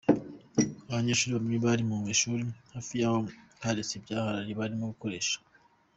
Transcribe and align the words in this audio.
Abanyeshuri 0.89 1.31
bamwe 1.37 1.55
bari 1.65 1.83
mu 1.89 1.97
ishuri 2.13 2.43
hafi 2.73 2.93
yabo 3.01 3.19
hateretse 3.29 3.93
ibyarahani 3.95 4.53
barimo 4.59 4.85
gukoresha. 4.91 5.35